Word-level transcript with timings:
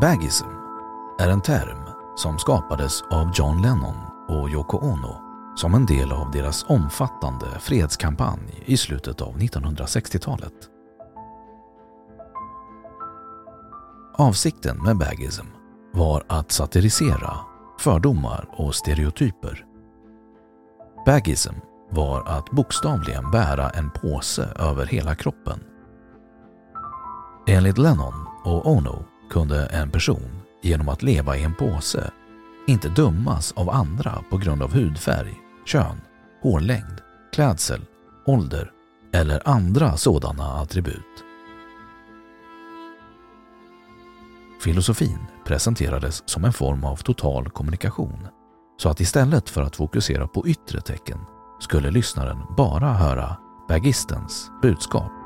Baggism 0.00 0.46
är 1.18 1.28
en 1.28 1.40
term 1.40 1.78
som 2.16 2.38
skapades 2.38 3.02
av 3.02 3.30
John 3.34 3.62
Lennon 3.62 3.96
och 4.28 4.50
Yoko 4.50 4.78
Ono 4.78 5.20
som 5.56 5.74
en 5.74 5.86
del 5.86 6.12
av 6.12 6.30
deras 6.30 6.64
omfattande 6.68 7.46
fredskampanj 7.60 8.62
i 8.64 8.76
slutet 8.76 9.20
av 9.20 9.38
1960-talet. 9.38 10.52
Avsikten 14.14 14.82
med 14.82 14.98
baggism 14.98 15.46
var 15.92 16.24
att 16.26 16.52
satirisera 16.52 17.36
fördomar 17.78 18.48
och 18.52 18.74
stereotyper. 18.74 19.66
Baggism 21.06 21.54
var 21.90 22.28
att 22.28 22.50
bokstavligen 22.50 23.30
bära 23.30 23.70
en 23.70 23.90
påse 23.90 24.48
över 24.58 24.86
hela 24.86 25.14
kroppen. 25.14 25.60
Enligt 27.46 27.78
Lennon 27.78 28.26
och 28.44 28.66
Ono 28.66 29.04
kunde 29.30 29.66
en 29.66 29.90
person 29.90 30.42
genom 30.62 30.88
att 30.88 31.02
leva 31.02 31.36
i 31.36 31.42
en 31.42 31.54
påse 31.54 32.10
inte 32.66 32.88
dömas 32.88 33.52
av 33.52 33.70
andra 33.70 34.24
på 34.30 34.36
grund 34.36 34.62
av 34.62 34.72
hudfärg, 34.72 35.34
kön, 35.66 36.00
hårlängd, 36.42 37.00
klädsel, 37.32 37.80
ålder 38.26 38.70
eller 39.12 39.48
andra 39.48 39.96
sådana 39.96 40.44
attribut. 40.44 41.24
Filosofin 44.64 45.18
presenterades 45.44 46.22
som 46.26 46.44
en 46.44 46.52
form 46.52 46.84
av 46.84 46.96
total 46.96 47.50
kommunikation 47.50 48.28
så 48.76 48.88
att 48.88 49.00
istället 49.00 49.48
för 49.48 49.62
att 49.62 49.76
fokusera 49.76 50.28
på 50.28 50.48
yttre 50.48 50.80
tecken 50.80 51.18
skulle 51.60 51.90
lyssnaren 51.90 52.38
bara 52.56 52.92
höra 52.92 53.36
bagistens 53.68 54.50
budskap. 54.62 55.19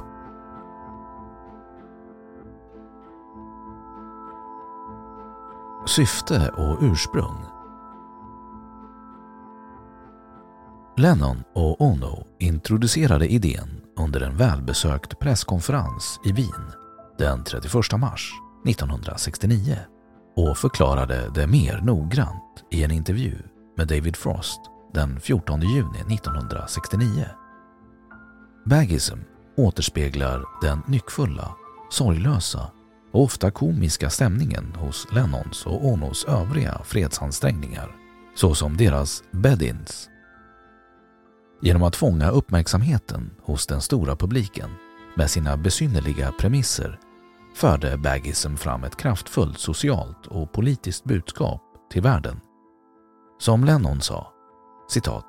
Syfte 5.96 6.48
och 6.48 6.78
ursprung 6.80 7.44
Lennon 10.96 11.42
och 11.54 11.80
Ono 11.80 12.26
introducerade 12.38 13.26
idén 13.26 13.80
under 13.96 14.20
en 14.20 14.36
välbesökt 14.36 15.18
presskonferens 15.18 16.20
i 16.24 16.32
Wien 16.32 16.72
den 17.18 17.44
31 17.44 17.74
mars 17.98 18.32
1969 18.66 19.78
och 20.36 20.58
förklarade 20.58 21.30
det 21.34 21.46
mer 21.46 21.80
noggrant 21.80 22.64
i 22.70 22.84
en 22.84 22.90
intervju 22.90 23.38
med 23.76 23.88
David 23.88 24.16
Frost 24.16 24.60
den 24.94 25.20
14 25.20 25.60
juni 25.60 26.14
1969. 26.14 27.26
Baggism 28.64 29.18
återspeglar 29.56 30.44
den 30.62 30.82
nyckfulla, 30.86 31.54
sorglösa 31.90 32.70
och 33.14 33.22
ofta 33.22 33.50
komiska 33.50 34.10
stämningen 34.10 34.74
hos 34.76 35.06
Lennons 35.12 35.66
och 35.66 35.86
Onos 35.86 36.24
övriga 36.24 36.80
fredsansträngningar, 36.84 37.96
såsom 38.34 38.76
deras 38.76 39.22
bed-ins. 39.30 40.08
Genom 41.62 41.82
att 41.82 41.96
fånga 41.96 42.30
uppmärksamheten 42.30 43.30
hos 43.42 43.66
den 43.66 43.80
stora 43.80 44.16
publiken 44.16 44.70
med 45.16 45.30
sina 45.30 45.56
besynnerliga 45.56 46.32
premisser 46.32 46.98
förde 47.54 47.96
baggism 47.96 48.56
fram 48.56 48.84
ett 48.84 48.96
kraftfullt 48.96 49.58
socialt 49.58 50.26
och 50.26 50.52
politiskt 50.52 51.04
budskap 51.04 51.62
till 51.92 52.02
världen. 52.02 52.40
Som 53.38 53.64
Lennon 53.64 54.00
sa, 54.00 54.32
citat, 54.90 55.26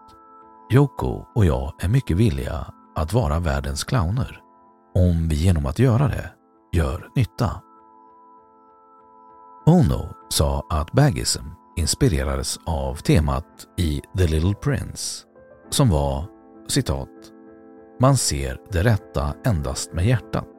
Yoko 0.72 1.26
och 1.36 1.46
jag 1.46 1.74
är 1.80 1.88
mycket 1.88 2.18
villiga 2.18 2.68
att 2.96 3.14
vara 3.14 3.40
världens 3.40 3.84
clowner 3.84 4.40
om 4.96 5.28
vi 5.30 5.36
genom 5.36 5.66
att 5.66 5.80
göra 5.80 6.08
det 6.08 6.32
gör 6.74 7.10
nytta. 7.16 7.62
Ono 9.68 10.14
sa 10.30 10.66
att 10.70 10.92
baggism 10.92 11.44
inspirerades 11.76 12.60
av 12.66 12.96
temat 12.96 13.46
i 13.78 14.02
The 14.18 14.28
Little 14.28 14.54
Prince 14.54 15.24
som 15.70 15.90
var 15.90 16.26
citat 16.68 17.10
Man 18.00 18.18
ser 18.18 18.58
det 18.72 18.84
rätta 18.84 19.34
endast 19.46 19.94
med 19.94 20.06
hjärtat. 20.06 20.50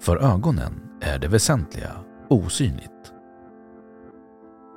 För 0.00 0.16
ögonen 0.16 0.80
är 1.00 1.18
det 1.18 1.28
väsentliga 1.28 1.92
osynligt. 2.30 3.12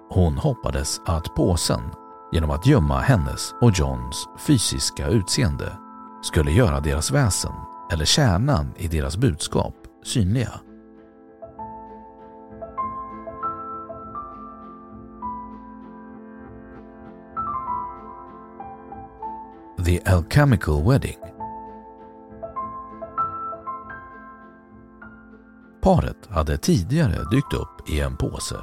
Hon 0.10 0.38
hoppades 0.38 1.02
att 1.06 1.36
påsen, 1.36 1.82
genom 2.34 2.50
att 2.52 2.68
gömma 2.68 3.00
hennes 3.00 3.54
och 3.62 3.72
Johns 3.76 4.28
fysiska 4.48 5.08
utseende, 5.08 5.78
skulle 6.24 6.52
göra 6.52 6.80
deras 6.80 7.12
väsen 7.12 7.54
eller 7.92 8.06
kärnan 8.06 8.74
i 8.78 8.88
deras 8.88 9.18
budskap 9.18 9.76
synliga. 10.04 10.60
The 19.88 20.02
Alchemical 20.06 20.84
Wedding 20.84 21.18
Paret 25.82 26.28
hade 26.30 26.58
tidigare 26.58 27.30
dykt 27.32 27.54
upp 27.54 27.90
i 27.90 28.00
en 28.00 28.18
påse 28.18 28.56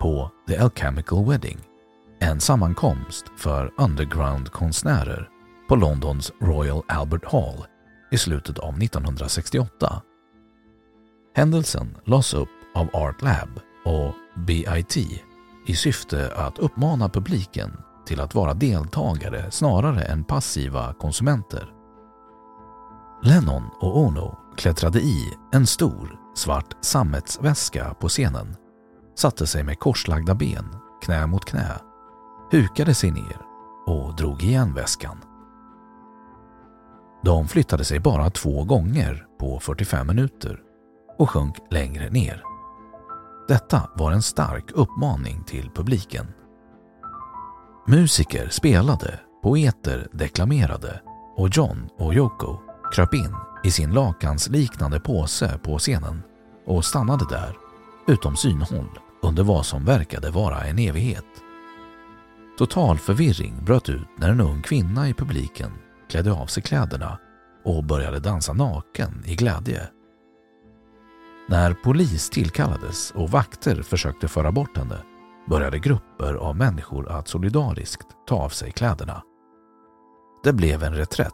på 0.00 0.30
The 0.48 0.56
Alchemical 0.56 1.24
Wedding, 1.28 1.58
en 2.20 2.40
sammankomst 2.40 3.24
för 3.36 3.72
underground-konstnärer 3.78 5.28
på 5.68 5.76
Londons 5.76 6.32
Royal 6.40 6.82
Albert 6.88 7.24
Hall 7.32 7.66
i 8.10 8.18
slutet 8.18 8.58
av 8.58 8.82
1968. 8.82 10.02
Händelsen 11.34 11.96
lades 12.04 12.34
upp 12.34 12.48
av 12.74 12.88
Art 12.92 13.22
Lab 13.22 13.60
och 13.84 14.14
BIT 14.46 14.96
i 15.66 15.74
syfte 15.76 16.32
att 16.36 16.58
uppmana 16.58 17.08
publiken 17.08 17.72
till 18.06 18.20
att 18.20 18.34
vara 18.34 18.54
deltagare 18.54 19.50
snarare 19.50 20.02
än 20.02 20.24
passiva 20.24 20.92
konsumenter. 20.92 21.72
Lennon 23.22 23.62
och 23.80 23.98
Ono 23.98 24.38
klättrade 24.56 25.00
i 25.00 25.34
en 25.52 25.66
stor 25.66 26.20
svart 26.34 26.76
sammetsväska 26.80 27.94
på 27.94 28.08
scenen, 28.08 28.56
satte 29.14 29.46
sig 29.46 29.64
med 29.64 29.78
korslagda 29.78 30.34
ben, 30.34 30.66
knä 31.04 31.26
mot 31.26 31.44
knä, 31.44 31.72
hukade 32.50 32.94
sig 32.94 33.10
ner 33.10 33.40
och 33.86 34.16
drog 34.16 34.42
igen 34.42 34.74
väskan. 34.74 35.16
De 37.24 37.48
flyttade 37.48 37.84
sig 37.84 38.00
bara 38.00 38.30
två 38.30 38.64
gånger 38.64 39.26
på 39.38 39.60
45 39.60 40.06
minuter 40.06 40.60
och 41.18 41.30
sjönk 41.30 41.56
längre 41.70 42.10
ner. 42.10 42.42
Detta 43.48 43.90
var 43.94 44.12
en 44.12 44.22
stark 44.22 44.70
uppmaning 44.72 45.44
till 45.44 45.70
publiken. 45.74 46.26
Musiker 47.88 48.48
spelade, 48.48 49.20
poeter 49.42 50.08
deklamerade 50.12 51.00
och 51.36 51.48
John 51.52 51.88
och 51.98 52.14
Yoko 52.14 52.58
kröp 52.92 53.14
in 53.14 53.34
i 53.64 53.70
sin 53.70 53.92
lakansliknande 53.92 55.00
påse 55.00 55.58
på 55.58 55.78
scenen 55.78 56.22
och 56.66 56.84
stannade 56.84 57.24
där, 57.30 57.56
utom 58.06 58.36
synhåll, 58.36 58.98
under 59.22 59.42
vad 59.42 59.66
som 59.66 59.84
verkade 59.84 60.30
vara 60.30 60.64
en 60.64 60.78
evighet. 60.78 61.24
Total 62.58 62.98
förvirring 62.98 63.64
bröt 63.64 63.88
ut 63.88 64.08
när 64.18 64.30
en 64.30 64.40
ung 64.40 64.62
kvinna 64.62 65.08
i 65.08 65.14
publiken 65.14 65.70
klädde 66.10 66.32
av 66.32 66.46
sig 66.46 66.62
kläderna 66.62 67.18
och 67.64 67.84
började 67.84 68.20
dansa 68.20 68.52
naken 68.52 69.22
i 69.26 69.34
glädje. 69.34 69.82
När 71.48 71.74
polis 71.74 72.30
tillkallades 72.30 73.10
och 73.10 73.30
vakter 73.30 73.82
försökte 73.82 74.28
föra 74.28 74.52
bort 74.52 74.76
henne 74.76 74.98
började 75.46 75.78
grupper 75.78 76.34
av 76.34 76.56
människor 76.56 77.08
att 77.08 77.28
solidariskt 77.28 78.06
ta 78.28 78.36
av 78.36 78.48
sig 78.48 78.72
kläderna. 78.72 79.22
Det 80.44 80.52
blev 80.52 80.82
en 80.82 80.94
reträtt. 80.94 81.32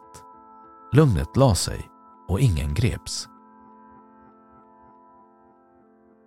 Lugnet 0.93 1.37
la 1.37 1.55
sig 1.55 1.89
och 2.29 2.41
ingen 2.41 2.75
greps. 2.75 3.29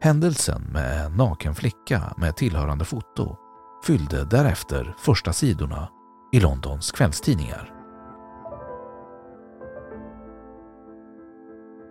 Händelsen 0.01 0.61
med 0.61 1.05
en 1.05 1.11
naken 1.11 1.55
flicka 1.55 2.13
med 2.17 2.35
tillhörande 2.35 2.85
foto 2.85 3.37
fyllde 3.85 4.25
därefter 4.25 4.95
första 4.97 5.33
sidorna 5.33 5.89
i 6.31 6.39
Londons 6.39 6.91
kvällstidningar. 6.91 7.71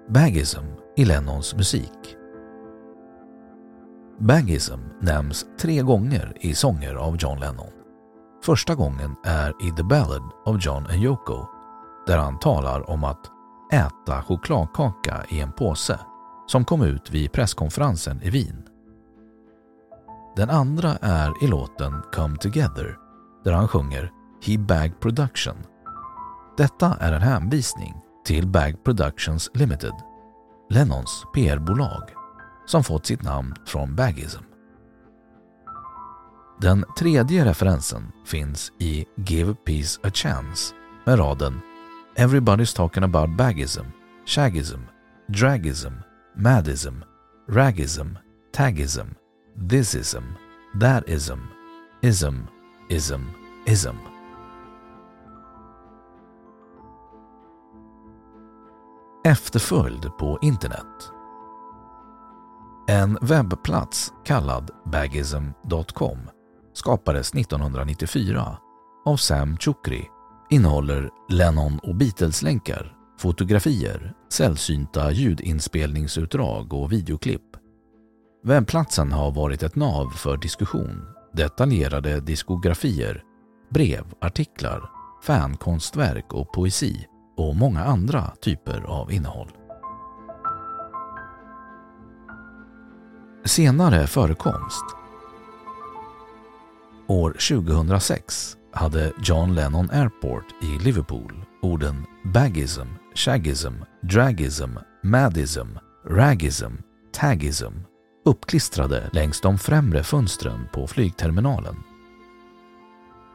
Baggism 0.08 0.64
i 0.96 1.04
Lennons 1.04 1.54
musik 1.54 2.16
Baggism 4.18 4.80
nämns 5.00 5.46
tre 5.58 5.82
gånger 5.82 6.32
i 6.40 6.54
sånger 6.54 6.94
av 6.94 7.16
John 7.16 7.40
Lennon. 7.40 7.70
Första 8.44 8.74
gången 8.74 9.16
är 9.24 9.66
i 9.68 9.70
The 9.70 9.82
Ballad 9.82 10.22
of 10.44 10.66
John 10.66 10.86
and 10.86 11.02
Yoko 11.02 11.46
där 12.06 12.18
han 12.18 12.38
talar 12.38 12.90
om 12.90 13.04
att 13.04 13.30
äta 13.72 14.22
chokladkaka 14.22 15.24
i 15.28 15.40
en 15.40 15.52
påse 15.52 15.98
som 16.46 16.64
kom 16.64 16.82
ut 16.82 17.10
vid 17.10 17.32
presskonferensen 17.32 18.22
i 18.22 18.30
Wien. 18.30 18.62
Den 20.36 20.50
andra 20.50 20.96
är 21.00 21.44
i 21.44 21.46
låten 21.46 22.02
Come 22.12 22.36
Together 22.36 22.98
där 23.44 23.52
han 23.52 23.68
sjunger 23.68 24.12
He 24.46 24.58
Bag 24.58 25.00
Production. 25.00 25.56
Detta 26.56 26.96
är 27.00 27.12
en 27.12 27.22
hänvisning 27.22 27.94
till 28.26 28.46
Bag 28.46 28.84
Productions 28.84 29.50
Limited, 29.54 29.94
Lennons 30.70 31.24
PR-bolag 31.34 32.23
som 32.66 32.84
fått 32.84 33.06
sitt 33.06 33.22
namn 33.22 33.54
från 33.66 33.94
baggism. 33.94 34.42
Den 36.60 36.84
tredje 36.98 37.44
referensen 37.44 38.12
finns 38.24 38.72
i 38.78 39.06
Give 39.16 39.54
Peace 39.54 40.00
a 40.02 40.10
Chance 40.10 40.74
med 41.06 41.18
raden 41.18 41.60
Everybody's 42.16 42.76
talking 42.76 43.02
about 43.02 43.36
baggism, 43.36 43.86
shaggism, 44.24 44.80
dragism, 45.28 45.92
madism, 46.36 47.04
ragism, 47.48 48.18
tagism, 48.52 49.16
thisism, 49.68 50.24
thatism, 50.80 51.40
ism, 52.02 52.46
ism, 52.88 53.22
ism. 53.66 53.96
Efterföljd 59.24 60.18
på 60.18 60.38
internet 60.42 61.13
en 62.88 63.18
webbplats 63.20 64.12
kallad 64.24 64.70
bagism.com 64.84 66.18
skapades 66.72 67.34
1994 67.34 68.56
av 69.04 69.16
Sam 69.16 69.56
Chukri 69.56 70.08
innehåller 70.50 71.10
Lennon 71.28 71.78
och 71.78 71.94
Beatles-länkar, 71.94 72.96
fotografier, 73.18 74.12
sällsynta 74.32 75.12
ljudinspelningsutdrag 75.12 76.72
och 76.72 76.92
videoklipp. 76.92 77.56
Webbplatsen 78.44 79.12
har 79.12 79.30
varit 79.30 79.62
ett 79.62 79.76
nav 79.76 80.10
för 80.10 80.36
diskussion, 80.36 81.06
detaljerade 81.32 82.20
diskografier, 82.20 83.22
brev, 83.70 84.04
artiklar, 84.20 84.90
fankonstverk 85.22 86.32
och 86.32 86.52
poesi 86.52 87.06
och 87.36 87.56
många 87.56 87.84
andra 87.84 88.30
typer 88.40 88.80
av 88.80 89.12
innehåll. 89.12 89.63
Senare 93.46 94.06
förekomst 94.06 94.84
År 97.06 97.30
2006 97.30 98.56
hade 98.72 99.12
John 99.22 99.54
Lennon 99.54 99.90
Airport 99.90 100.44
i 100.62 100.84
Liverpool 100.84 101.44
orden 101.62 102.06
baggism, 102.24 102.86
shaggism, 103.14 103.72
dragism, 104.02 104.70
madism, 105.02 105.68
ragism, 106.06 106.72
tagism 107.12 107.72
uppklistrade 108.24 109.10
längs 109.12 109.40
de 109.40 109.58
främre 109.58 110.02
fönstren 110.02 110.68
på 110.72 110.86
flygterminalen. 110.86 111.76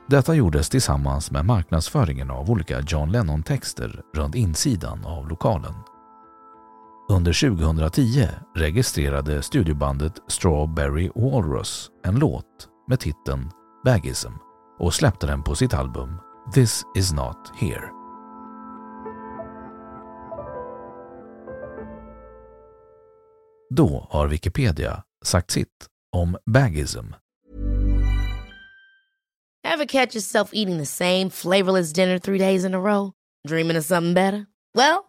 Detta 0.08 0.36
gjordes 0.36 0.70
tillsammans 0.70 1.32
med 1.32 1.46
marknadsföringen 1.46 2.32
av 2.32 2.52
olika 2.52 2.80
John 2.88 3.12
Lennon-texter 3.12 4.02
runt 4.14 4.36
insidan 4.36 5.06
av 5.06 5.30
lokalen. 5.30 5.74
Under 7.12 7.34
2010 7.34 8.28
registrerade 8.56 9.42
studiobandet 9.44 10.14
Strawberry 10.28 11.10
Walrus 11.16 11.92
en 12.06 12.20
låt 12.20 12.68
med 12.88 13.00
titeln 13.00 13.50
Baggism 13.86 14.32
och 14.80 14.94
släppte 14.94 15.28
den 15.28 15.44
på 15.44 15.56
sitt 15.56 15.74
album 15.74 16.18
This 16.54 16.84
is 16.96 17.14
not 17.14 17.38
here. 17.60 17.90
Då 23.70 24.08
har 24.10 24.28
Wikipedia 24.28 25.04
sagt 25.26 25.52
sitt 25.52 25.88
om 26.12 26.38
baggism. 26.46 27.06
Have 29.64 29.86
catch 29.88 30.16
yourself 30.16 30.50
eating 30.54 30.80
the 30.80 30.86
same 30.86 31.30
flavorless 31.30 31.94
dinner 31.94 32.20
three 32.20 32.38
days 32.38 32.66
in 32.66 32.74
a 32.74 32.80
row? 32.80 33.12
Dreaming 33.48 33.78
of 33.78 33.86
something 33.86 34.14
better? 34.14 34.46
Well, 34.76 35.09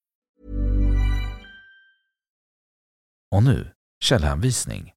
Och 3.35 3.43
nu 3.43 3.67
källhänvisning. 4.03 4.91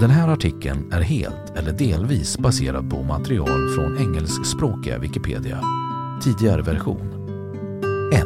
Den 0.00 0.10
här 0.10 0.28
artikeln 0.28 0.92
är 0.92 1.00
helt 1.00 1.56
eller 1.56 1.72
delvis 1.72 2.38
baserad 2.38 2.90
på 2.90 3.02
material 3.02 3.68
från 3.68 3.98
engelskspråkiga 3.98 4.98
Wikipedia. 4.98 5.60
Tidigare 6.22 6.62
version. 6.62 7.06
1. 8.12 8.24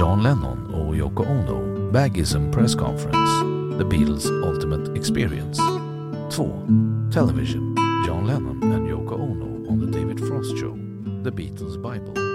John 0.00 0.22
Lennon 0.22 0.74
och 0.74 0.96
Yoko 0.96 1.22
Ono, 1.22 1.90
Baggism 1.92 2.50
Press 2.50 2.74
Conference, 2.74 3.32
The 3.78 3.84
Beatles 3.84 4.30
Ultimate 4.30 4.98
Experience. 4.98 5.62
2. 6.30 6.50
Television, 7.12 7.76
John 8.06 8.26
Lennon 8.26 8.72
and 8.72 8.88
Yoko 8.88 9.14
Ono 9.14 9.70
on 9.70 9.80
the 9.80 9.98
David 9.98 10.18
Frost 10.18 10.58
Show, 10.60 10.78
The 11.24 11.30
Beatles 11.30 11.76
Bible. 11.76 12.27